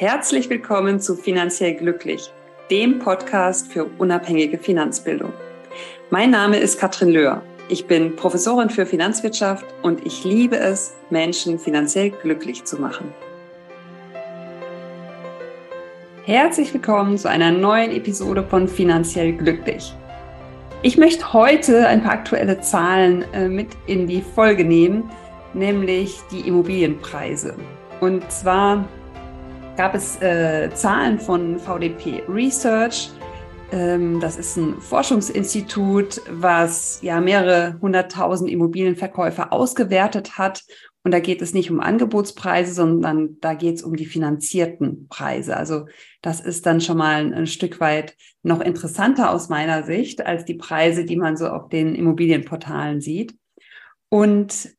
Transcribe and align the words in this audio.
Herzlich 0.00 0.48
willkommen 0.48 0.98
zu 0.98 1.14
Finanziell 1.14 1.74
Glücklich, 1.74 2.32
dem 2.70 3.00
Podcast 3.00 3.70
für 3.70 3.84
unabhängige 3.98 4.56
Finanzbildung. 4.56 5.30
Mein 6.08 6.30
Name 6.30 6.56
ist 6.56 6.80
Katrin 6.80 7.10
Löhr. 7.10 7.42
Ich 7.68 7.84
bin 7.86 8.16
Professorin 8.16 8.70
für 8.70 8.86
Finanzwirtschaft 8.86 9.66
und 9.82 10.06
ich 10.06 10.24
liebe 10.24 10.56
es, 10.56 10.94
Menschen 11.10 11.58
finanziell 11.58 12.12
glücklich 12.12 12.64
zu 12.64 12.80
machen. 12.80 13.12
Herzlich 16.24 16.72
willkommen 16.72 17.18
zu 17.18 17.28
einer 17.28 17.50
neuen 17.50 17.92
Episode 17.92 18.42
von 18.42 18.68
Finanziell 18.68 19.34
Glücklich. 19.34 19.94
Ich 20.80 20.96
möchte 20.96 21.34
heute 21.34 21.86
ein 21.86 22.02
paar 22.02 22.12
aktuelle 22.12 22.62
Zahlen 22.62 23.26
äh, 23.34 23.48
mit 23.48 23.68
in 23.86 24.06
die 24.06 24.22
Folge 24.22 24.64
nehmen, 24.64 25.10
nämlich 25.52 26.20
die 26.32 26.48
Immobilienpreise. 26.48 27.54
Und 28.00 28.32
zwar 28.32 28.88
gab 29.76 29.94
es 29.94 30.20
äh, 30.20 30.70
Zahlen 30.74 31.18
von 31.18 31.58
VDP 31.58 32.22
Research. 32.28 33.10
Ähm, 33.72 34.20
das 34.20 34.36
ist 34.36 34.56
ein 34.56 34.80
Forschungsinstitut, 34.80 36.20
was 36.28 37.00
ja 37.02 37.20
mehrere 37.20 37.78
hunderttausend 37.80 38.50
Immobilienverkäufer 38.50 39.52
ausgewertet 39.52 40.38
hat. 40.38 40.64
Und 41.02 41.12
da 41.12 41.20
geht 41.20 41.40
es 41.40 41.54
nicht 41.54 41.70
um 41.70 41.80
Angebotspreise, 41.80 42.74
sondern 42.74 43.38
da 43.40 43.54
geht 43.54 43.76
es 43.76 43.82
um 43.82 43.96
die 43.96 44.06
finanzierten 44.06 45.08
Preise. 45.08 45.56
Also 45.56 45.86
das 46.20 46.40
ist 46.40 46.66
dann 46.66 46.82
schon 46.82 46.98
mal 46.98 47.20
ein, 47.20 47.32
ein 47.32 47.46
Stück 47.46 47.80
weit 47.80 48.16
noch 48.42 48.60
interessanter 48.60 49.30
aus 49.30 49.48
meiner 49.48 49.82
Sicht 49.84 50.26
als 50.26 50.44
die 50.44 50.54
Preise, 50.54 51.04
die 51.04 51.16
man 51.16 51.36
so 51.36 51.48
auf 51.48 51.68
den 51.70 51.94
Immobilienportalen 51.94 53.00
sieht. 53.00 53.34
Und 54.10 54.70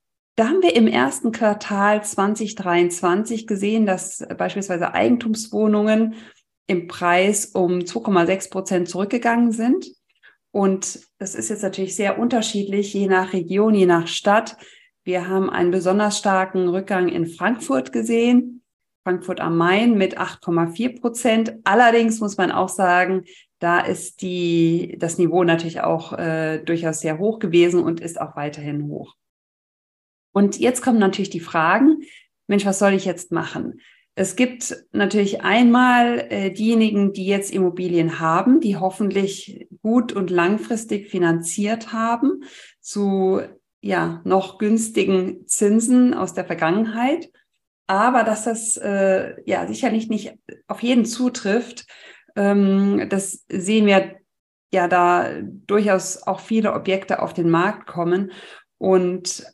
da 0.41 0.47
haben 0.47 0.63
wir 0.63 0.75
im 0.75 0.87
ersten 0.87 1.31
Quartal 1.31 2.03
2023 2.03 3.45
gesehen, 3.45 3.85
dass 3.85 4.25
beispielsweise 4.39 4.91
Eigentumswohnungen 4.91 6.15
im 6.65 6.87
Preis 6.87 7.45
um 7.45 7.81
2,6 7.81 8.49
Prozent 8.49 8.89
zurückgegangen 8.89 9.51
sind. 9.51 9.85
Und 10.49 11.01
das 11.19 11.35
ist 11.35 11.49
jetzt 11.51 11.61
natürlich 11.61 11.95
sehr 11.95 12.17
unterschiedlich, 12.17 12.91
je 12.91 13.05
nach 13.05 13.33
Region, 13.33 13.75
je 13.75 13.85
nach 13.85 14.07
Stadt. 14.07 14.57
Wir 15.03 15.27
haben 15.27 15.51
einen 15.51 15.69
besonders 15.69 16.17
starken 16.17 16.69
Rückgang 16.69 17.07
in 17.07 17.27
Frankfurt 17.27 17.91
gesehen, 17.91 18.63
Frankfurt 19.03 19.41
am 19.41 19.55
Main 19.55 19.95
mit 19.95 20.19
8,4 20.19 20.99
Prozent. 20.99 21.53
Allerdings 21.65 22.19
muss 22.19 22.37
man 22.37 22.51
auch 22.51 22.69
sagen, 22.69 23.25
da 23.59 23.79
ist 23.79 24.23
die, 24.23 24.95
das 24.97 25.19
Niveau 25.19 25.43
natürlich 25.43 25.81
auch 25.81 26.13
äh, 26.17 26.57
durchaus 26.63 27.01
sehr 27.01 27.19
hoch 27.19 27.37
gewesen 27.37 27.83
und 27.83 27.99
ist 27.99 28.19
auch 28.19 28.35
weiterhin 28.35 28.87
hoch. 28.87 29.13
Und 30.31 30.59
jetzt 30.59 30.81
kommen 30.81 30.99
natürlich 30.99 31.29
die 31.29 31.39
Fragen, 31.39 32.01
Mensch, 32.47 32.65
was 32.65 32.79
soll 32.79 32.93
ich 32.93 33.05
jetzt 33.05 33.31
machen? 33.31 33.79
Es 34.15 34.35
gibt 34.35 34.75
natürlich 34.91 35.41
einmal 35.41 36.27
äh, 36.29 36.51
diejenigen, 36.51 37.13
die 37.13 37.25
jetzt 37.25 37.51
Immobilien 37.51 38.19
haben, 38.19 38.59
die 38.59 38.75
hoffentlich 38.75 39.67
gut 39.81 40.11
und 40.11 40.29
langfristig 40.29 41.09
finanziert 41.09 41.93
haben 41.93 42.43
zu 42.81 43.41
ja 43.81 44.21
noch 44.25 44.57
günstigen 44.57 45.47
Zinsen 45.47 46.13
aus 46.13 46.33
der 46.33 46.45
Vergangenheit. 46.45 47.31
Aber 47.87 48.23
dass 48.23 48.43
das 48.43 48.77
äh, 48.77 49.41
ja 49.45 49.65
sicherlich 49.67 50.09
nicht 50.09 50.33
auf 50.67 50.83
jeden 50.83 51.05
zutrifft, 51.05 51.87
ähm, 52.35 53.07
das 53.09 53.45
sehen 53.49 53.85
wir 53.85 54.15
ja 54.73 54.87
da 54.87 55.29
durchaus 55.41 56.21
auch 56.23 56.39
viele 56.39 56.73
Objekte 56.73 57.21
auf 57.21 57.33
den 57.33 57.49
Markt 57.49 57.87
kommen 57.87 58.31
und 58.77 59.45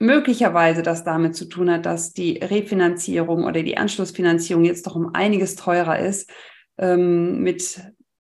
möglicherweise 0.00 0.82
das 0.82 1.04
damit 1.04 1.36
zu 1.36 1.44
tun 1.44 1.70
hat, 1.70 1.86
dass 1.86 2.12
die 2.12 2.38
Refinanzierung 2.38 3.44
oder 3.44 3.62
die 3.62 3.76
Anschlussfinanzierung 3.76 4.64
jetzt 4.64 4.86
doch 4.86 4.96
um 4.96 5.14
einiges 5.14 5.54
teurer 5.54 5.98
ist 5.98 6.30
ähm, 6.78 7.42
mit 7.42 7.80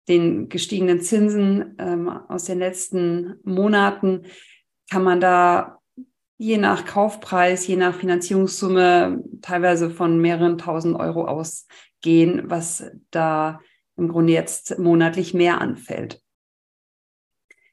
den 0.09 0.49
gestiegenen 0.49 1.01
Zinsen 1.01 1.75
ähm, 1.79 2.09
aus 2.09 2.45
den 2.45 2.59
letzten 2.59 3.37
Monaten 3.45 4.27
kann 4.91 5.03
man 5.03 5.21
da 5.21 5.79
je 6.37 6.59
nach 6.59 6.85
Kaufpreis, 6.85 7.67
je 7.67 7.77
nach 7.77 7.95
Finanzierungssumme 7.95 9.23
teilweise 9.41 9.91
von 9.91 10.21
mehreren 10.21 10.59
tausend 10.59 10.99
Euro 10.99 11.25
ausgehen, 11.25 12.43
was 12.51 12.91
da 13.11 13.61
im 13.97 14.09
Grunde 14.09 14.33
jetzt 14.33 14.79
monatlich 14.79 15.35
mehr 15.35 15.61
anfällt. 15.61 16.22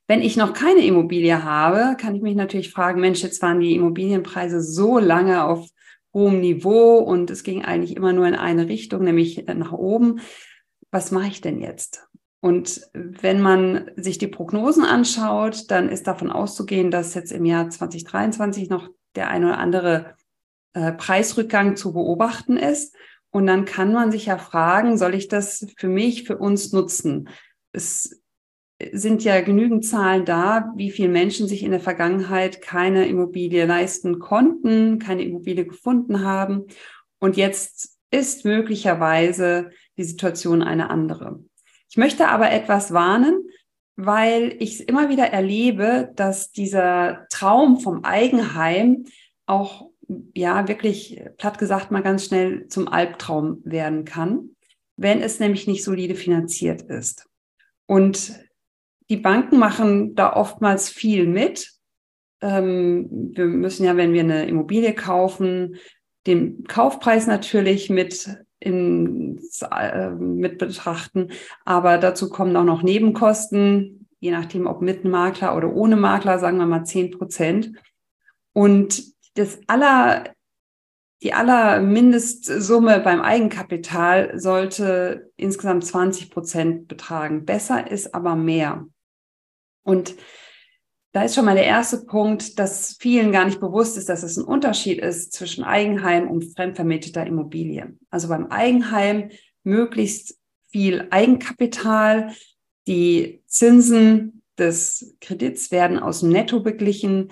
Wenn 0.10 0.24
ich 0.24 0.38
noch 0.38 0.54
keine 0.54 0.84
Immobilie 0.84 1.44
habe, 1.44 1.96
kann 1.96 2.16
ich 2.16 2.24
mich 2.24 2.36
natürlich 2.36 2.72
fragen, 2.72 3.00
Mensch, 3.00 3.22
jetzt 3.22 3.44
waren 3.44 3.60
die 3.60 3.76
Immobilienpreise 3.76 4.60
so 4.60 4.98
lange 4.98 5.44
auf 5.44 5.70
hohem 6.16 6.40
Niveau 6.40 6.98
und 6.98 7.30
es 7.30 7.44
ging 7.44 7.64
eigentlich 7.64 7.96
immer 7.96 8.12
nur 8.12 8.26
in 8.26 8.34
eine 8.34 8.68
Richtung, 8.68 9.04
nämlich 9.04 9.46
nach 9.46 9.72
oben. 9.72 10.22
Was 10.90 11.12
mache 11.12 11.28
ich 11.28 11.42
denn 11.42 11.60
jetzt? 11.60 12.08
Und 12.40 12.82
wenn 12.94 13.40
man 13.40 13.92
sich 13.98 14.18
die 14.18 14.26
Prognosen 14.26 14.84
anschaut, 14.84 15.70
dann 15.70 15.90
ist 15.90 16.08
davon 16.08 16.32
auszugehen, 16.32 16.90
dass 16.90 17.14
jetzt 17.14 17.32
im 17.32 17.46
Jahr 17.46 17.70
2023 17.70 18.68
noch 18.68 18.90
der 19.16 19.30
ein 19.30 19.44
oder 19.44 19.60
andere 19.60 20.16
äh, 20.74 20.92
Preisrückgang 20.92 21.76
zu 21.76 21.94
beobachten 21.94 22.58
ist. 22.58 22.96
Und 23.30 23.46
dann 23.46 23.66
kann 23.66 23.94
man 23.94 24.12
sich 24.12 24.26
ja 24.26 24.40
fragen, 24.40 24.98
soll 24.98 25.14
ich 25.14 25.28
das 25.28 25.68
für 25.78 25.88
mich, 25.88 26.24
für 26.24 26.40
uns 26.40 26.74
nutzen? 26.74 27.30
Es 27.74 28.19
sind 28.94 29.24
ja 29.24 29.42
genügend 29.42 29.86
Zahlen 29.86 30.26
da, 30.26 30.72
wie 30.76 30.92
viele 30.92 31.10
Menschen 31.10 31.48
sich 31.48 31.64
in 31.64 31.72
der 31.72 31.80
Vergangenheit 31.82 32.62
keine 32.62 33.08
Immobilie 33.08 33.66
leisten 33.66 34.20
konnten, 34.20 35.00
keine 35.00 35.24
Immobilie 35.24 35.66
gefunden 35.66 36.24
haben. 36.24 36.66
Und 37.20 37.36
jetzt 37.36 37.98
ist 38.12 38.46
möglicherweise 38.46 39.72
die 39.98 40.04
Situation 40.04 40.64
eine 40.64 40.90
andere. 40.90 41.44
Ich 41.90 41.98
möchte 41.98 42.30
aber 42.30 42.52
etwas 42.52 42.94
warnen, 42.94 43.50
weil 43.96 44.56
ich 44.60 44.88
immer 44.88 45.10
wieder 45.10 45.26
erlebe, 45.26 46.12
dass 46.16 46.52
dieser 46.52 47.26
Traum 47.30 47.82
vom 47.82 48.06
Eigenheim 48.06 49.06
auch, 49.46 49.90
ja, 50.34 50.68
wirklich 50.68 51.22
platt 51.38 51.58
gesagt 51.60 51.92
mal 51.92 52.02
ganz 52.02 52.26
schnell 52.26 52.68
zum 52.68 52.88
Albtraum 52.88 53.62
werden 53.66 54.06
kann, 54.06 54.56
wenn 54.96 55.22
es 55.22 55.40
nämlich 55.40 55.68
nicht 55.68 55.84
solide 55.84 56.16
finanziert 56.16 56.84
ist. 56.84 57.28
Und 57.88 58.40
die 59.10 59.18
Banken 59.18 59.58
machen 59.58 60.16
da 60.16 60.34
oftmals 60.34 60.90
viel 60.90 61.28
mit. 61.28 61.74
Ähm, 62.42 63.08
wir 63.34 63.46
müssen 63.46 63.86
ja, 63.86 63.98
wenn 63.98 64.14
wir 64.14 64.22
eine 64.22 64.48
Immobilie 64.48 64.94
kaufen, 64.94 65.78
den 66.28 66.64
Kaufpreis 66.66 67.28
natürlich 67.28 67.90
mit 67.90 68.30
in, 68.60 69.40
äh, 69.72 70.10
mit 70.10 70.58
betrachten. 70.58 71.32
Aber 71.66 71.98
dazu 71.98 72.30
kommen 72.30 72.56
auch 72.56 72.64
noch 72.64 72.84
Nebenkosten, 72.84 74.08
je 74.20 74.32
nachdem, 74.32 74.68
ob 74.68 74.82
mit 74.82 75.06
Makler 75.06 75.56
oder 75.56 75.74
ohne 75.74 75.96
Makler, 75.96 76.40
sagen 76.40 76.58
wir 76.58 76.66
mal 76.66 76.84
zehn 76.84 77.12
Prozent. 77.12 77.72
Und 78.54 79.04
das 79.36 79.60
aller, 79.68 80.26
die 81.24 81.34
aller 81.34 81.80
Mindestsumme 81.80 83.00
beim 83.00 83.22
Eigenkapital 83.22 84.38
sollte 84.40 85.32
insgesamt 85.38 85.86
20 85.86 86.30
Prozent 86.30 86.88
betragen. 86.88 87.46
Besser 87.46 87.90
ist 87.90 88.14
aber 88.14 88.36
mehr. 88.36 88.86
Und 89.84 90.16
da 91.12 91.24
ist 91.24 91.34
schon 91.34 91.46
mal 91.46 91.56
der 91.56 91.66
erste 91.66 92.06
Punkt, 92.06 92.60
dass 92.60 92.96
vielen 93.00 93.32
gar 93.32 93.46
nicht 93.46 93.60
bewusst 93.60 93.98
ist, 93.98 94.10
dass 94.10 94.22
es 94.22 94.38
ein 94.38 94.46
Unterschied 94.46 95.00
ist 95.00 95.34
zwischen 95.34 95.64
Eigenheim 95.64 96.30
und 96.30 96.54
fremdvermieteter 96.56 97.26
Immobilie. 97.26 97.98
Also 98.12 98.28
beim 98.28 98.48
Eigenheim 98.48 99.32
möglichst 99.64 100.38
viel 100.72 101.08
Eigenkapital. 101.10 102.34
Die 102.88 103.42
Zinsen 103.48 104.44
des 104.60 105.18
Kredits 105.20 105.72
werden 105.72 105.98
aus 105.98 106.20
dem 106.20 106.30
Netto 106.30 106.60
beglichen. 106.60 107.32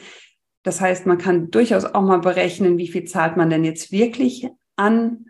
Das 0.63 0.81
heißt, 0.81 1.05
man 1.05 1.19
kann 1.19 1.51
durchaus 1.51 1.85
auch 1.85 2.01
mal 2.01 2.19
berechnen, 2.19 2.79
wie 2.79 2.87
viel 2.87 3.05
zahlt 3.05 3.37
man 3.37 3.49
denn 3.49 3.63
jetzt 3.63 3.91
wirklich 3.91 4.47
an 4.75 5.26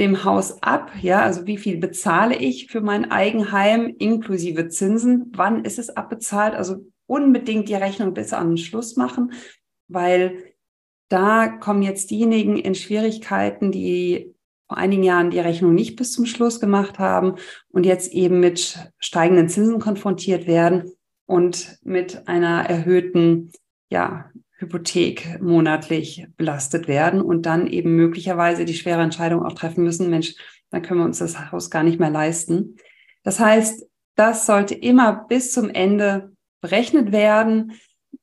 dem 0.00 0.24
Haus 0.24 0.62
ab? 0.62 0.90
Ja, 1.00 1.22
also 1.22 1.46
wie 1.46 1.58
viel 1.58 1.78
bezahle 1.78 2.36
ich 2.36 2.66
für 2.66 2.80
mein 2.80 3.10
Eigenheim 3.10 3.94
inklusive 3.98 4.68
Zinsen? 4.68 5.30
Wann 5.34 5.64
ist 5.64 5.78
es 5.78 5.90
abbezahlt? 5.90 6.54
Also 6.54 6.86
unbedingt 7.06 7.68
die 7.68 7.74
Rechnung 7.74 8.14
bis 8.14 8.32
an 8.32 8.48
den 8.48 8.56
Schluss 8.56 8.96
machen, 8.96 9.32
weil 9.88 10.54
da 11.08 11.48
kommen 11.48 11.82
jetzt 11.82 12.10
diejenigen 12.10 12.56
in 12.56 12.74
Schwierigkeiten, 12.74 13.72
die 13.72 14.34
vor 14.68 14.78
einigen 14.78 15.02
Jahren 15.02 15.30
die 15.30 15.40
Rechnung 15.40 15.74
nicht 15.74 15.96
bis 15.96 16.12
zum 16.12 16.26
Schluss 16.26 16.60
gemacht 16.60 16.98
haben 16.98 17.34
und 17.68 17.84
jetzt 17.84 18.12
eben 18.12 18.38
mit 18.38 18.78
steigenden 18.98 19.48
Zinsen 19.48 19.80
konfrontiert 19.80 20.46
werden 20.46 20.92
und 21.26 21.78
mit 21.82 22.28
einer 22.28 22.68
erhöhten 22.68 23.50
ja, 23.90 24.30
Hypothek 24.60 25.40
monatlich 25.40 26.26
belastet 26.36 26.86
werden 26.86 27.22
und 27.22 27.46
dann 27.46 27.66
eben 27.66 27.96
möglicherweise 27.96 28.66
die 28.66 28.74
schwere 28.74 29.00
Entscheidung 29.00 29.44
auch 29.44 29.54
treffen 29.54 29.82
müssen, 29.82 30.10
Mensch, 30.10 30.34
dann 30.70 30.82
können 30.82 31.00
wir 31.00 31.06
uns 31.06 31.18
das 31.18 31.50
Haus 31.50 31.70
gar 31.70 31.82
nicht 31.82 31.98
mehr 31.98 32.10
leisten. 32.10 32.76
Das 33.22 33.40
heißt, 33.40 33.86
das 34.16 34.44
sollte 34.44 34.74
immer 34.74 35.24
bis 35.28 35.52
zum 35.52 35.70
Ende 35.70 36.32
berechnet 36.60 37.10
werden, 37.10 37.72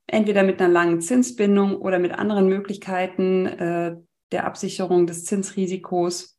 entweder 0.06 0.44
mit 0.44 0.62
einer 0.62 0.72
langen 0.72 1.02
Zinsbindung 1.02 1.76
oder 1.76 1.98
mit 1.98 2.12
anderen 2.12 2.48
Möglichkeiten 2.48 3.48
äh, 3.48 3.96
der 4.32 4.46
Absicherung 4.46 5.08
des 5.08 5.26
Zinsrisikos. 5.26 6.38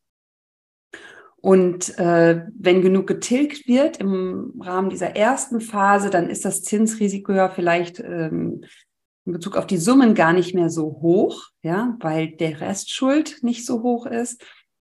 Und 1.41 1.97
äh, 1.97 2.45
wenn 2.57 2.81
genug 2.81 3.07
getilgt 3.07 3.67
wird 3.67 3.97
im 3.97 4.53
Rahmen 4.61 4.89
dieser 4.89 5.15
ersten 5.15 5.61
Phase, 5.61 6.09
dann 6.09 6.29
ist 6.29 6.45
das 6.45 6.63
Zinsrisiko 6.63 7.33
ja 7.33 7.49
vielleicht 7.49 7.99
ähm, 7.99 8.63
in 9.29 9.33
Bezug 9.33 9.55
auf 9.55 9.67
die 9.67 9.77
Summen 9.77 10.15
gar 10.15 10.33
nicht 10.33 10.55
mehr 10.55 10.69
so 10.69 10.99
hoch, 11.01 11.49
ja, 11.61 11.95
weil 11.99 12.31
der 12.31 12.61
Restschuld 12.61 13.37
nicht 13.43 13.63
so 13.63 13.83
hoch 13.83 14.07
ist. 14.07 14.43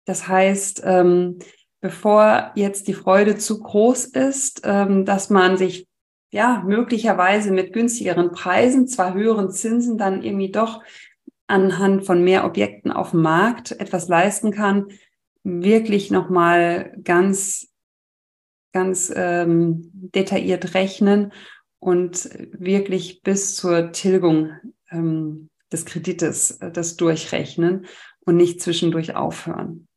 Das 0.06 0.30
heißt, 0.30 0.82
ähm, 0.86 1.40
bevor 1.82 2.52
jetzt 2.56 2.88
die 2.88 2.94
Freude 2.94 3.38
zu 3.38 3.60
groß 3.62 4.06
ist, 4.06 4.62
ähm, 4.64 5.04
dass 5.04 5.30
man 5.30 5.58
sich 5.58 5.88
ja 6.32 6.64
möglicherweise 6.66 7.52
mit 7.52 7.74
günstigeren 7.74 8.32
Preisen, 8.32 8.88
zwar 8.88 9.14
höheren 9.14 9.52
Zinsen, 9.52 9.98
dann 9.98 10.24
irgendwie 10.24 10.52
doch 10.52 10.82
anhand 11.48 12.06
von 12.06 12.24
mehr 12.24 12.46
Objekten 12.46 12.92
auf 12.92 13.12
dem 13.12 13.22
Markt 13.22 13.72
etwas 13.74 14.08
leisten 14.08 14.52
kann, 14.52 14.88
wirklich 15.44 16.12
nochmal 16.12 16.96
ganz, 17.04 17.74
ganz 18.72 19.12
ähm, 19.14 19.90
detailliert 19.94 20.76
rechnen 20.76 21.34
und 21.80 22.30
wirklich 22.52 23.22
bis 23.22 23.56
zur 23.56 23.92
Tilgung 23.92 24.52
ähm, 24.92 25.50
des 25.72 25.86
Kredites 25.86 26.52
äh, 26.62 26.72
das 26.72 26.98
durchrechnen 26.98 27.86
und 28.26 28.38
nicht 28.38 28.62
zwischendurch 28.62 29.16
aufhören. 29.16 29.88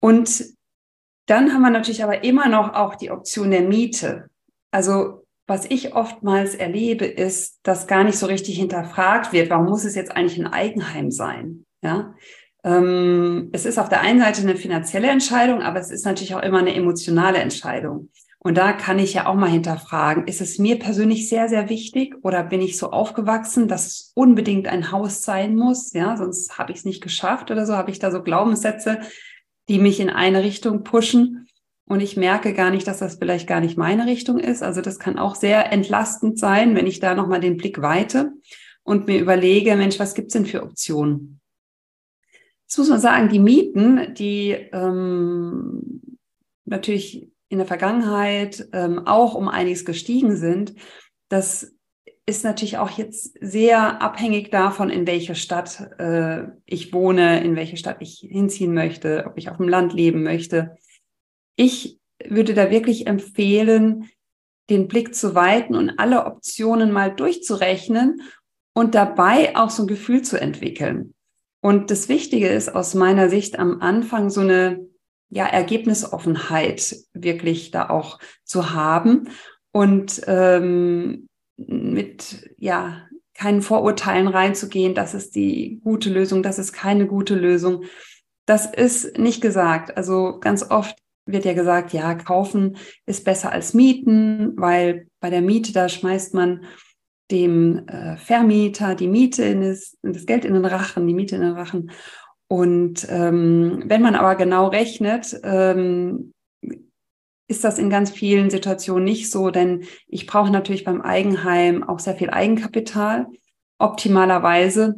Und 0.00 0.44
dann 1.26 1.52
haben 1.52 1.62
wir 1.62 1.70
natürlich 1.70 2.02
aber 2.02 2.24
immer 2.24 2.48
noch 2.48 2.74
auch 2.74 2.96
die 2.96 3.10
Option 3.10 3.50
der 3.50 3.62
Miete. 3.62 4.28
Also 4.70 5.24
was 5.46 5.64
ich 5.66 5.94
oftmals 5.94 6.54
erlebe, 6.54 7.04
ist, 7.04 7.60
dass 7.62 7.86
gar 7.86 8.04
nicht 8.04 8.18
so 8.18 8.26
richtig 8.26 8.58
hinterfragt 8.58 9.32
wird, 9.32 9.50
warum 9.50 9.66
muss 9.66 9.84
es 9.84 9.94
jetzt 9.94 10.14
eigentlich 10.16 10.38
ein 10.38 10.52
Eigenheim 10.52 11.10
sein? 11.10 11.66
Ja, 11.82 12.14
ähm, 12.64 13.50
es 13.52 13.64
ist 13.64 13.78
auf 13.78 13.88
der 13.88 14.00
einen 14.02 14.20
Seite 14.20 14.42
eine 14.42 14.56
finanzielle 14.56 15.08
Entscheidung, 15.08 15.62
aber 15.62 15.80
es 15.80 15.90
ist 15.90 16.04
natürlich 16.04 16.34
auch 16.34 16.42
immer 16.42 16.58
eine 16.58 16.74
emotionale 16.74 17.38
Entscheidung. 17.38 18.10
Und 18.44 18.58
da 18.58 18.72
kann 18.72 18.98
ich 18.98 19.14
ja 19.14 19.26
auch 19.26 19.36
mal 19.36 19.50
hinterfragen, 19.50 20.26
ist 20.26 20.40
es 20.40 20.58
mir 20.58 20.76
persönlich 20.76 21.28
sehr, 21.28 21.48
sehr 21.48 21.68
wichtig 21.68 22.16
oder 22.22 22.42
bin 22.42 22.60
ich 22.60 22.76
so 22.76 22.90
aufgewachsen, 22.90 23.68
dass 23.68 23.86
es 23.86 24.12
unbedingt 24.16 24.66
ein 24.66 24.90
Haus 24.90 25.22
sein 25.22 25.54
muss? 25.54 25.92
Ja, 25.92 26.16
sonst 26.16 26.58
habe 26.58 26.72
ich 26.72 26.78
es 26.78 26.84
nicht 26.84 27.00
geschafft 27.00 27.52
oder 27.52 27.66
so, 27.66 27.76
habe 27.76 27.92
ich 27.92 28.00
da 28.00 28.10
so 28.10 28.20
Glaubenssätze, 28.20 28.98
die 29.68 29.78
mich 29.78 30.00
in 30.00 30.10
eine 30.10 30.42
Richtung 30.42 30.82
pushen. 30.82 31.46
Und 31.86 32.00
ich 32.00 32.16
merke 32.16 32.52
gar 32.52 32.70
nicht, 32.70 32.88
dass 32.88 32.98
das 32.98 33.14
vielleicht 33.14 33.46
gar 33.46 33.60
nicht 33.60 33.78
meine 33.78 34.06
Richtung 34.06 34.38
ist. 34.38 34.64
Also 34.64 34.80
das 34.80 34.98
kann 34.98 35.20
auch 35.20 35.36
sehr 35.36 35.70
entlastend 35.72 36.36
sein, 36.36 36.74
wenn 36.74 36.88
ich 36.88 36.98
da 36.98 37.14
nochmal 37.14 37.40
den 37.40 37.56
Blick 37.56 37.80
weite 37.80 38.32
und 38.82 39.06
mir 39.06 39.20
überlege, 39.20 39.76
Mensch, 39.76 40.00
was 40.00 40.14
gibt's 40.14 40.32
denn 40.32 40.46
für 40.46 40.64
Optionen? 40.64 41.40
Jetzt 42.66 42.78
muss 42.78 42.88
man 42.88 43.00
sagen, 43.00 43.28
die 43.28 43.38
Mieten, 43.38 44.14
die 44.14 44.50
ähm, 44.72 46.18
natürlich 46.64 47.30
in 47.52 47.58
der 47.58 47.66
Vergangenheit 47.66 48.66
ähm, 48.72 49.06
auch 49.06 49.34
um 49.34 49.48
einiges 49.48 49.84
gestiegen 49.84 50.36
sind, 50.36 50.74
das 51.28 51.74
ist 52.24 52.44
natürlich 52.44 52.78
auch 52.78 52.90
jetzt 52.90 53.36
sehr 53.42 54.00
abhängig 54.00 54.50
davon, 54.50 54.88
in 54.88 55.06
welcher 55.06 55.34
Stadt 55.34 55.80
äh, 55.98 56.44
ich 56.64 56.94
wohne, 56.94 57.44
in 57.44 57.54
welche 57.54 57.76
Stadt 57.76 57.98
ich 58.00 58.26
hinziehen 58.26 58.72
möchte, 58.72 59.24
ob 59.26 59.36
ich 59.36 59.50
auf 59.50 59.58
dem 59.58 59.68
Land 59.68 59.92
leben 59.92 60.22
möchte. 60.22 60.76
Ich 61.56 61.98
würde 62.24 62.54
da 62.54 62.70
wirklich 62.70 63.06
empfehlen, 63.06 64.08
den 64.70 64.88
Blick 64.88 65.14
zu 65.14 65.34
weiten 65.34 65.74
und 65.74 65.98
alle 65.98 66.24
Optionen 66.24 66.90
mal 66.90 67.14
durchzurechnen 67.14 68.22
und 68.72 68.94
dabei 68.94 69.56
auch 69.56 69.68
so 69.68 69.82
ein 69.82 69.88
Gefühl 69.88 70.22
zu 70.22 70.40
entwickeln. 70.40 71.12
Und 71.60 71.90
das 71.90 72.08
Wichtige 72.08 72.48
ist 72.48 72.74
aus 72.74 72.94
meiner 72.94 73.28
Sicht 73.28 73.58
am 73.58 73.82
Anfang 73.82 74.30
so 74.30 74.40
eine 74.40 74.91
ja, 75.32 75.46
Ergebnisoffenheit 75.46 76.94
wirklich 77.14 77.70
da 77.70 77.88
auch 77.88 78.18
zu 78.44 78.72
haben 78.74 79.30
und 79.72 80.20
ähm, 80.26 81.28
mit 81.56 82.50
ja 82.58 83.06
keinen 83.34 83.62
Vorurteilen 83.62 84.28
reinzugehen, 84.28 84.94
das 84.94 85.14
ist 85.14 85.34
die 85.34 85.80
gute 85.82 86.10
Lösung, 86.10 86.42
das 86.42 86.58
ist 86.58 86.72
keine 86.74 87.06
gute 87.06 87.34
Lösung. 87.34 87.84
Das 88.44 88.66
ist 88.66 89.16
nicht 89.18 89.40
gesagt. 89.40 89.96
Also 89.96 90.38
ganz 90.38 90.70
oft 90.70 90.98
wird 91.24 91.46
ja 91.46 91.54
gesagt, 91.54 91.94
ja, 91.94 92.14
kaufen 92.14 92.76
ist 93.06 93.24
besser 93.24 93.52
als 93.52 93.72
mieten, 93.72 94.52
weil 94.56 95.06
bei 95.20 95.30
der 95.30 95.40
Miete, 95.40 95.72
da 95.72 95.88
schmeißt 95.88 96.34
man 96.34 96.64
dem 97.30 97.88
äh, 97.88 98.18
Vermieter 98.18 98.94
die 98.94 99.08
Miete 99.08 99.44
in 99.44 99.62
das, 99.62 99.96
in 100.02 100.12
das 100.12 100.26
Geld 100.26 100.44
in 100.44 100.52
den 100.52 100.66
Rachen, 100.66 101.06
die 101.06 101.14
Miete 101.14 101.36
in 101.36 101.42
den 101.42 101.52
Rachen. 101.52 101.90
Und 102.52 103.06
ähm, 103.08 103.84
wenn 103.86 104.02
man 104.02 104.14
aber 104.14 104.34
genau 104.34 104.68
rechnet, 104.68 105.40
ähm, 105.42 106.34
ist 107.48 107.64
das 107.64 107.78
in 107.78 107.88
ganz 107.88 108.10
vielen 108.10 108.50
Situationen 108.50 109.04
nicht 109.04 109.30
so, 109.30 109.50
denn 109.50 109.84
ich 110.06 110.26
brauche 110.26 110.50
natürlich 110.50 110.84
beim 110.84 111.00
Eigenheim 111.00 111.82
auch 111.82 111.98
sehr 111.98 112.14
viel 112.14 112.28
Eigenkapital. 112.28 113.26
Optimalerweise 113.78 114.96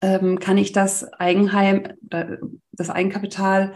ähm, 0.00 0.40
kann 0.40 0.58
ich 0.58 0.72
das 0.72 1.12
Eigenheim, 1.12 1.84
das 2.72 2.90
Eigenkapital 2.90 3.74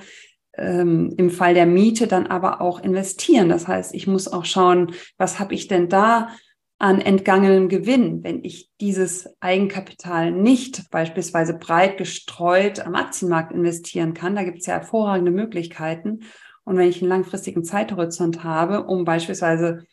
ähm, 0.55 1.15
im 1.19 1.31
Fall 1.31 1.55
der 1.55 1.67
Miete 1.67 2.09
dann 2.09 2.27
aber 2.27 2.61
auch 2.61 2.81
investieren. 2.81 3.49
Das 3.49 3.69
heißt, 3.69 3.95
ich 3.95 4.09
muss 4.09 4.27
auch 4.27 4.45
schauen, 4.45 4.91
was 5.19 5.39
habe 5.39 5.55
ich 5.55 5.69
denn 5.69 5.89
da 5.89 6.31
an 6.79 7.01
entgangenem 7.01 7.69
Gewinn, 7.69 8.23
wenn 8.23 8.45
ich 8.45 8.71
dieses 8.81 9.29
Eigenkapital 9.41 10.31
nicht 10.31 10.91
beispielsweise 10.91 11.55
breit 11.55 11.97
gestreut 11.97 12.81
am 12.81 12.95
Aktienmarkt 12.95 13.53
investieren 13.53 14.13
kann. 14.13 14.37
Da 14.37 14.43
gibt 14.43 14.59
es 14.59 14.67
ja 14.67 14.75
hervorragende 14.75 15.31
Möglichkeiten. 15.31 16.21
Und 16.65 16.77
wenn 16.77 16.89
ich 16.89 17.01
einen 17.01 17.09
langfristigen 17.09 17.65
Zeithorizont 17.65 18.45
habe, 18.45 18.85
um 18.85 19.05
beispielsweise 19.05 19.85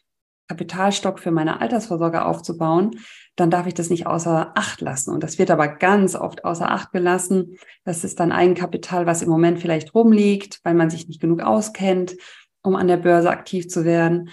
Kapitalstock 0.50 1.20
für 1.20 1.32
meine 1.32 1.62
Altersvorsorge 1.62 2.26
aufzubauen, 2.26 3.00
dann 3.36 3.50
darf 3.50 3.66
ich 3.66 3.74
das 3.74 3.90
nicht 3.90 4.06
außer 4.06 4.52
Acht 4.56 4.82
lassen. 4.82 5.12
Und 5.14 5.24
das 5.24 5.40
wird 5.40 5.52
aber 5.52 5.68
ganz 5.68 6.16
oft 6.16 6.44
außer 6.44 6.70
Acht 6.70 6.92
gelassen. 6.92 7.58
Das 7.86 8.04
ist 8.04 8.20
dann 8.20 8.32
Eigenkapital, 8.32 9.06
was 9.06 9.22
im 9.22 9.30
Moment 9.30 9.60
vielleicht 9.60 9.96
rumliegt, 9.96 10.60
weil 10.64 10.74
man 10.74 10.90
sich 10.90 11.08
nicht 11.08 11.22
genug 11.22 11.42
auskennt, 11.42 12.16
um 12.62 12.76
an 12.76 12.88
der 12.88 12.98
Börse 12.98 13.30
aktiv 13.30 13.70
zu 13.70 13.86
werden. 13.86 14.30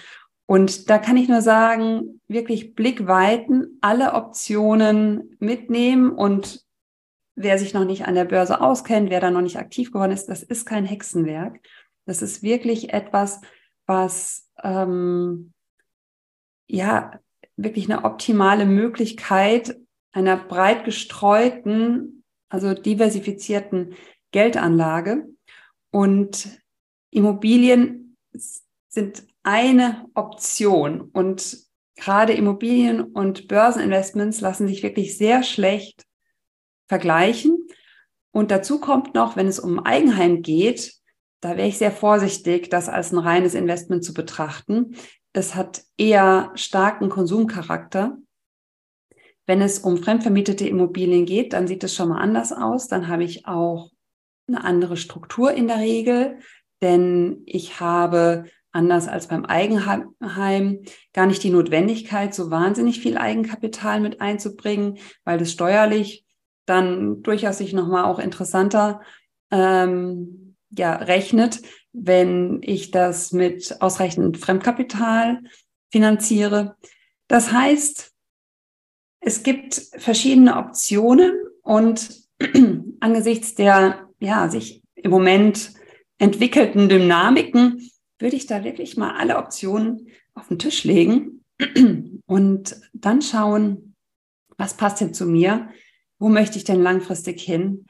Und 0.51 0.89
da 0.89 0.97
kann 0.97 1.15
ich 1.15 1.29
nur 1.29 1.41
sagen, 1.41 2.19
wirklich 2.27 2.75
Blick 2.75 3.07
weiten, 3.07 3.77
alle 3.79 4.15
Optionen 4.15 5.37
mitnehmen 5.39 6.11
und 6.11 6.65
wer 7.35 7.57
sich 7.57 7.73
noch 7.73 7.85
nicht 7.85 8.05
an 8.05 8.15
der 8.15 8.25
Börse 8.25 8.59
auskennt, 8.59 9.09
wer 9.09 9.21
da 9.21 9.31
noch 9.31 9.39
nicht 9.39 9.55
aktiv 9.55 9.93
geworden 9.93 10.11
ist, 10.11 10.25
das 10.25 10.43
ist 10.43 10.65
kein 10.65 10.83
Hexenwerk. 10.83 11.61
Das 12.05 12.21
ist 12.21 12.43
wirklich 12.43 12.91
etwas, 12.91 13.39
was 13.85 14.49
ähm, 14.61 15.53
ja 16.67 17.17
wirklich 17.55 17.89
eine 17.89 18.03
optimale 18.03 18.65
Möglichkeit 18.65 19.79
einer 20.11 20.35
breit 20.35 20.83
gestreuten, 20.83 22.25
also 22.49 22.73
diversifizierten 22.73 23.95
Geldanlage. 24.31 25.29
Und 25.91 26.59
Immobilien 27.09 28.17
sind 28.89 29.30
eine 29.43 30.05
Option. 30.13 31.01
Und 31.01 31.57
gerade 31.95 32.33
Immobilien 32.33 33.01
und 33.01 33.47
Börseninvestments 33.47 34.41
lassen 34.41 34.67
sich 34.67 34.83
wirklich 34.83 35.17
sehr 35.17 35.43
schlecht 35.43 36.05
vergleichen. 36.87 37.67
Und 38.31 38.51
dazu 38.51 38.79
kommt 38.79 39.13
noch, 39.13 39.35
wenn 39.35 39.47
es 39.47 39.59
um 39.59 39.79
Eigenheim 39.79 40.41
geht, 40.41 40.93
da 41.41 41.57
wäre 41.57 41.67
ich 41.67 41.77
sehr 41.77 41.91
vorsichtig, 41.91 42.69
das 42.69 42.87
als 42.87 43.11
ein 43.11 43.17
reines 43.17 43.55
Investment 43.55 44.03
zu 44.03 44.13
betrachten. 44.13 44.95
Es 45.33 45.55
hat 45.55 45.83
eher 45.97 46.51
starken 46.55 47.09
Konsumcharakter. 47.09 48.17
Wenn 49.47 49.61
es 49.61 49.79
um 49.79 49.97
fremdvermietete 49.97 50.67
Immobilien 50.67 51.25
geht, 51.25 51.53
dann 51.53 51.67
sieht 51.67 51.83
es 51.83 51.95
schon 51.95 52.09
mal 52.09 52.21
anders 52.21 52.53
aus. 52.53 52.87
Dann 52.87 53.07
habe 53.07 53.23
ich 53.23 53.47
auch 53.47 53.91
eine 54.47 54.63
andere 54.63 54.97
Struktur 54.97 55.51
in 55.51 55.67
der 55.67 55.79
Regel, 55.79 56.39
denn 56.81 57.41
ich 57.45 57.79
habe 57.79 58.45
anders 58.71 59.07
als 59.07 59.27
beim 59.27 59.45
Eigenheim 59.45 60.83
gar 61.13 61.25
nicht 61.25 61.43
die 61.43 61.49
Notwendigkeit, 61.49 62.33
so 62.33 62.51
wahnsinnig 62.51 62.99
viel 62.99 63.17
Eigenkapital 63.17 63.99
mit 63.99 64.21
einzubringen, 64.21 64.97
weil 65.23 65.37
das 65.37 65.51
steuerlich 65.51 66.25
dann 66.65 67.21
durchaus 67.21 67.57
sich 67.57 67.73
nochmal 67.73 68.05
auch 68.05 68.19
interessanter 68.19 69.01
ähm, 69.51 70.55
ja, 70.69 70.95
rechnet, 70.95 71.61
wenn 71.91 72.61
ich 72.63 72.91
das 72.91 73.33
mit 73.33 73.81
ausreichend 73.81 74.37
Fremdkapital 74.37 75.41
finanziere. 75.91 76.77
Das 77.27 77.51
heißt, 77.51 78.11
es 79.19 79.43
gibt 79.43 79.81
verschiedene 79.97 80.57
Optionen 80.57 81.33
und 81.61 82.21
angesichts 83.01 83.55
der 83.55 84.07
ja, 84.19 84.49
sich 84.49 84.81
im 84.95 85.11
Moment 85.11 85.73
entwickelten 86.17 86.87
Dynamiken 86.87 87.90
würde 88.21 88.35
ich 88.35 88.47
da 88.47 88.63
wirklich 88.63 88.97
mal 88.97 89.15
alle 89.15 89.37
Optionen 89.37 90.07
auf 90.33 90.47
den 90.47 90.59
Tisch 90.59 90.83
legen 90.83 91.43
und 92.25 92.75
dann 92.93 93.21
schauen, 93.21 93.95
was 94.57 94.75
passt 94.75 95.01
denn 95.01 95.13
zu 95.13 95.25
mir? 95.25 95.69
Wo 96.19 96.29
möchte 96.29 96.57
ich 96.57 96.63
denn 96.63 96.81
langfristig 96.81 97.41
hin? 97.41 97.85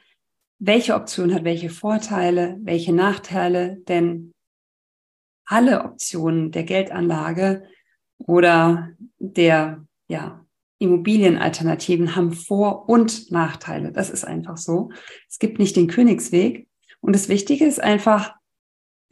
welche 0.64 0.94
Option 0.94 1.34
hat 1.34 1.42
welche 1.42 1.70
Vorteile, 1.70 2.56
welche 2.62 2.92
Nachteile, 2.92 3.78
denn 3.88 4.32
alle 5.44 5.82
Optionen 5.82 6.52
der 6.52 6.62
Geldanlage 6.62 7.64
oder 8.18 8.90
der 9.18 9.84
ja, 10.06 10.46
Immobilienalternativen 10.78 12.14
haben 12.14 12.32
Vor- 12.32 12.88
und 12.88 13.32
Nachteile. 13.32 13.90
Das 13.90 14.08
ist 14.08 14.24
einfach 14.24 14.56
so. 14.56 14.90
Es 15.28 15.40
gibt 15.40 15.58
nicht 15.58 15.74
den 15.74 15.88
Königsweg. 15.88 16.68
Und 17.00 17.12
das 17.12 17.28
Wichtige 17.28 17.66
ist 17.66 17.82
einfach, 17.82 18.36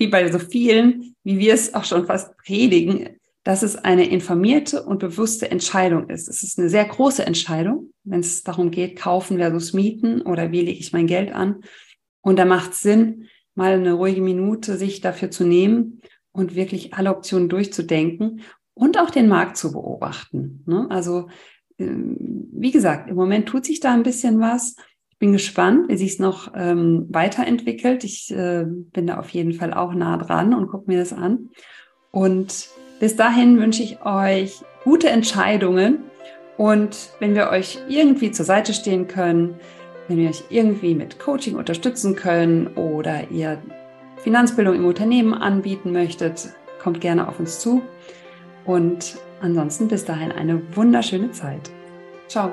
wie 0.00 0.09
bei 0.09 0.33
so 0.33 0.38
vielen, 0.38 1.14
wie 1.23 1.38
wir 1.38 1.52
es 1.52 1.75
auch 1.75 1.85
schon 1.85 2.07
fast 2.07 2.37
predigen, 2.38 3.11
dass 3.45 3.62
es 3.62 3.76
eine 3.76 4.09
informierte 4.09 4.83
und 4.83 4.99
bewusste 4.99 5.50
Entscheidung 5.50 6.09
ist. 6.09 6.26
Es 6.28 6.42
ist 6.42 6.59
eine 6.59 6.71
sehr 6.71 6.87
große 6.87 7.25
Entscheidung, 7.25 7.92
wenn 8.04 8.21
es 8.21 8.42
darum 8.42 8.71
geht, 8.71 8.97
kaufen 8.97 9.37
versus 9.37 9.75
mieten 9.75 10.23
oder 10.23 10.52
wie 10.52 10.62
lege 10.62 10.80
ich 10.80 10.92
mein 10.92 11.07
Geld 11.07 11.33
an. 11.33 11.61
Und 12.23 12.38
da 12.38 12.47
macht 12.47 12.73
es 12.73 12.80
Sinn, 12.80 13.28
mal 13.54 13.73
eine 13.73 13.92
ruhige 13.92 14.23
Minute 14.23 14.78
sich 14.78 15.02
dafür 15.02 15.30
zu 15.30 15.45
nehmen 15.45 16.00
und 16.33 16.54
wirklich 16.54 16.95
alle 16.95 17.14
Optionen 17.14 17.50
durchzudenken 17.50 18.40
und 18.73 18.99
auch 18.99 19.11
den 19.11 19.28
Markt 19.28 19.59
zu 19.59 19.73
beobachten. 19.73 20.64
Ne? 20.66 20.87
Also, 20.88 21.28
ähm, 21.78 22.49
wie 22.52 22.71
gesagt, 22.71 23.11
im 23.11 23.16
Moment 23.16 23.49
tut 23.49 23.66
sich 23.66 23.80
da 23.80 23.92
ein 23.92 24.02
bisschen 24.02 24.40
was. 24.40 24.76
Bin 25.20 25.32
gespannt, 25.32 25.88
wie 25.88 25.96
sich 25.96 26.14
es 26.14 26.18
noch 26.18 26.52
ähm, 26.56 27.06
weiterentwickelt. 27.10 28.02
Ich 28.02 28.32
äh, 28.32 28.64
bin 28.66 29.06
da 29.06 29.18
auf 29.18 29.28
jeden 29.28 29.52
Fall 29.52 29.72
auch 29.72 29.94
nah 29.94 30.16
dran 30.16 30.52
und 30.54 30.66
gucke 30.66 30.90
mir 30.90 30.98
das 30.98 31.12
an. 31.12 31.50
Und 32.10 32.68
bis 32.98 33.14
dahin 33.14 33.60
wünsche 33.60 33.84
ich 33.84 34.04
euch 34.04 34.62
gute 34.82 35.08
Entscheidungen 35.08 36.10
und 36.60 37.08
wenn 37.20 37.34
wir 37.34 37.48
euch 37.48 37.78
irgendwie 37.88 38.32
zur 38.32 38.44
Seite 38.44 38.74
stehen 38.74 39.08
können, 39.08 39.54
wenn 40.08 40.18
wir 40.18 40.28
euch 40.28 40.44
irgendwie 40.50 40.94
mit 40.94 41.18
Coaching 41.18 41.56
unterstützen 41.56 42.16
können 42.16 42.66
oder 42.76 43.30
ihr 43.30 43.62
Finanzbildung 44.18 44.74
im 44.74 44.84
Unternehmen 44.84 45.32
anbieten 45.32 45.90
möchtet, 45.90 46.50
kommt 46.82 47.00
gerne 47.00 47.28
auf 47.28 47.40
uns 47.40 47.60
zu. 47.60 47.80
Und 48.66 49.16
ansonsten 49.40 49.88
bis 49.88 50.04
dahin 50.04 50.32
eine 50.32 50.60
wunderschöne 50.76 51.30
Zeit. 51.30 51.70
Ciao. 52.28 52.50